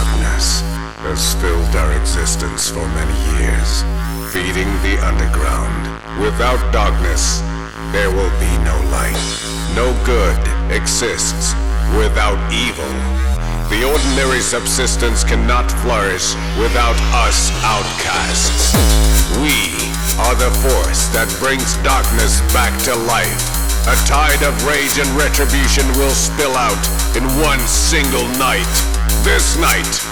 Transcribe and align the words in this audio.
darkness 0.00 0.62
has 1.04 1.34
filled 1.42 1.76
our 1.76 1.92
existence 2.00 2.70
for 2.70 2.86
many 2.96 3.18
years, 3.36 3.84
feeding 4.32 4.70
the 4.80 4.96
underground. 5.04 5.80
Without 6.24 6.60
darkness, 6.72 7.40
there 7.92 8.08
will 8.08 8.32
be 8.40 8.52
no 8.64 8.76
light. 8.88 9.20
No 9.76 9.92
good 10.08 10.40
exists 10.72 11.52
without 12.00 12.40
evil. 12.48 12.88
The 13.68 13.84
ordinary 13.84 14.40
subsistence 14.40 15.22
cannot 15.22 15.70
flourish 15.84 16.32
without 16.56 16.96
us 17.26 17.52
outcasts. 17.60 18.72
We 19.36 19.52
are 20.24 20.36
the 20.40 20.52
force 20.64 21.12
that 21.12 21.28
brings 21.40 21.76
darkness 21.84 22.40
back 22.56 22.72
to 22.88 22.94
life. 23.04 23.59
A 23.88 23.96
tide 24.06 24.42
of 24.42 24.54
rage 24.66 24.98
and 24.98 25.08
retribution 25.16 25.86
will 25.98 26.10
spill 26.10 26.54
out 26.54 26.78
in 27.16 27.24
one 27.40 27.58
single 27.66 28.28
night. 28.38 28.68
This 29.24 29.56
night, 29.56 30.04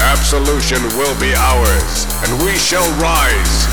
absolution 0.00 0.82
will 0.98 1.18
be 1.20 1.32
ours, 1.34 2.06
and 2.24 2.42
we 2.44 2.56
shall 2.56 2.86
rise. 3.00 3.66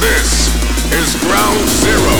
This 0.00 0.54
is 0.92 1.16
Ground 1.22 1.68
Zero. 1.68 2.16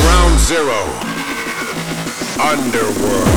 Ground 0.00 0.38
Zero. 0.38 1.11
Underworld. 2.38 3.28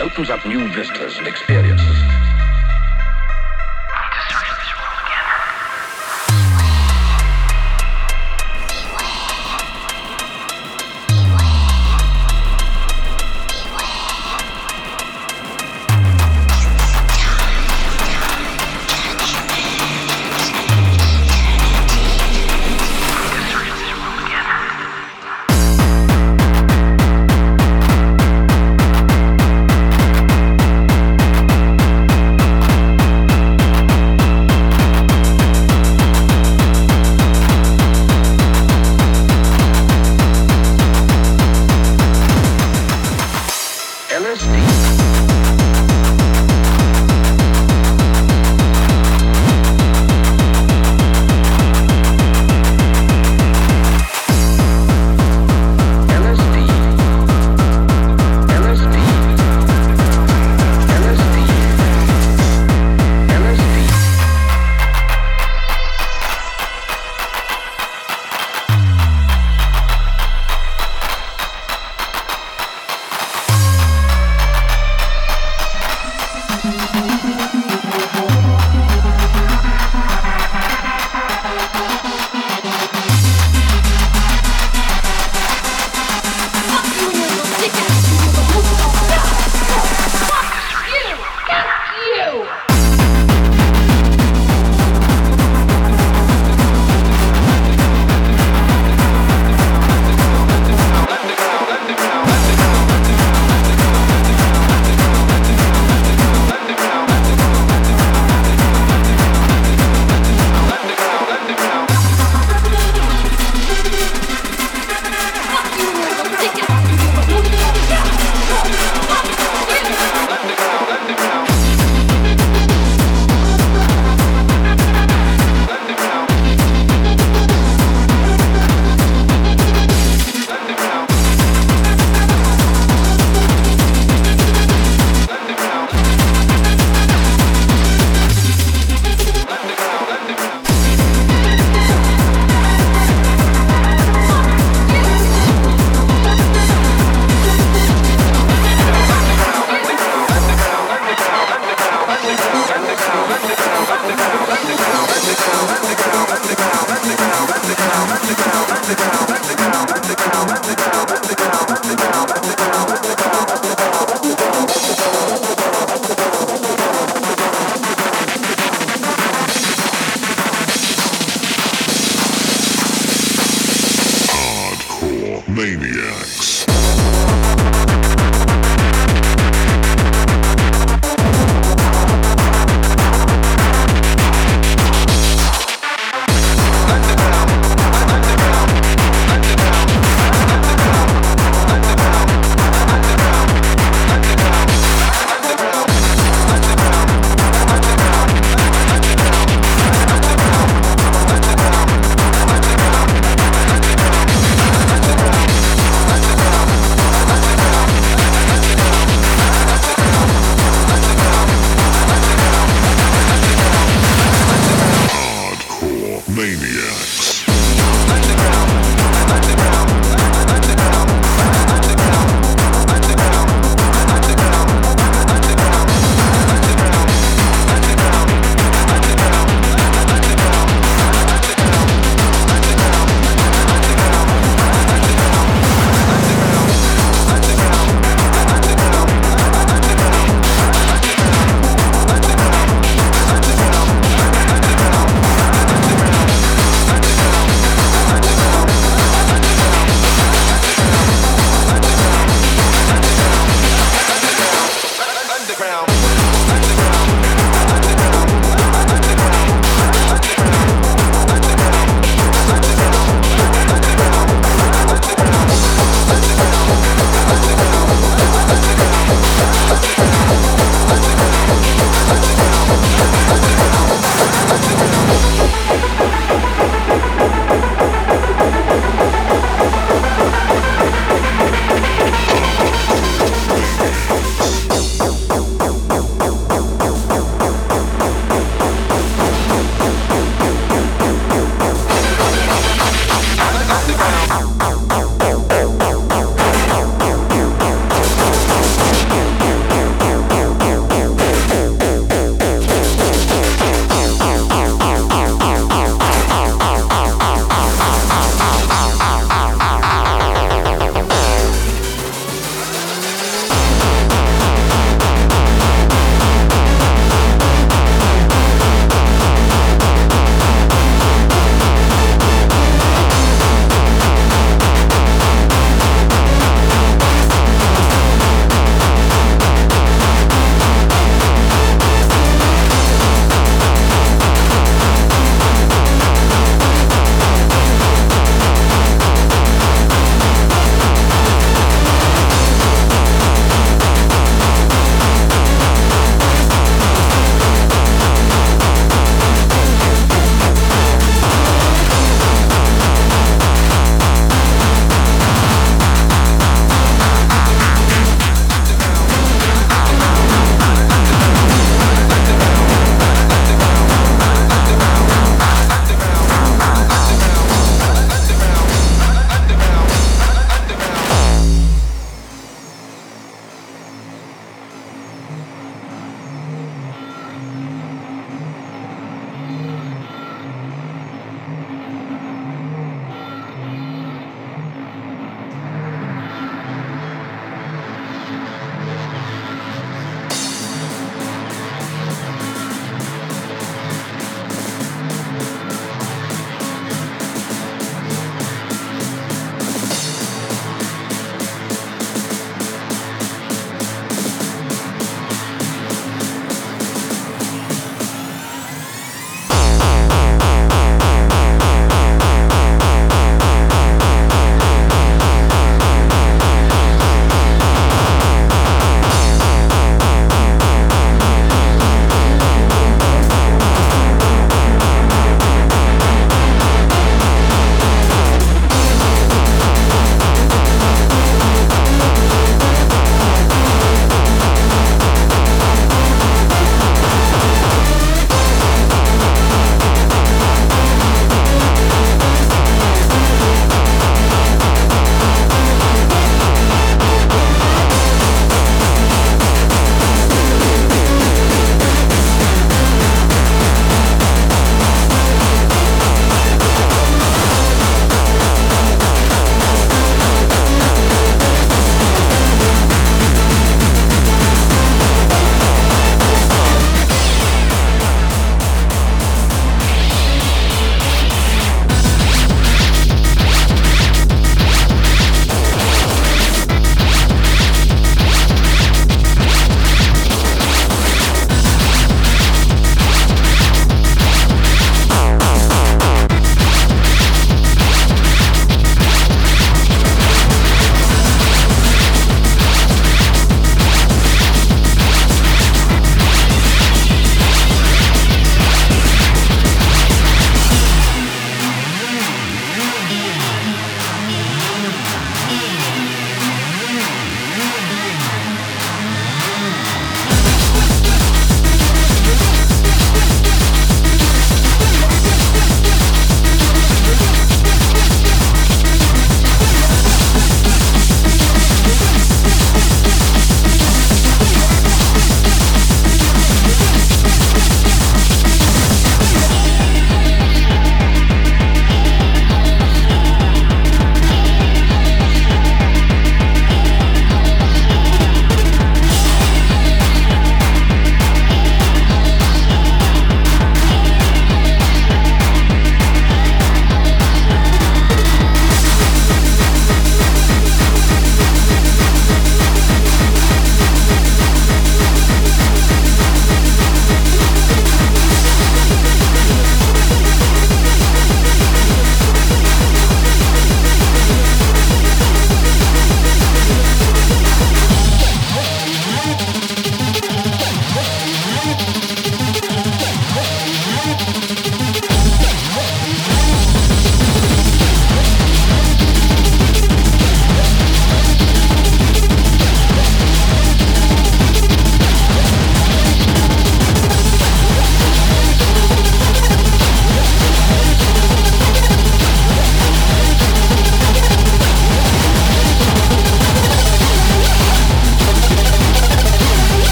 opens 0.00 0.30
up 0.30 0.44
new 0.46 0.66
vistas 0.68 1.18
and 1.18 1.26
experiences. 1.26 1.99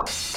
Bye-bye. 0.00 0.29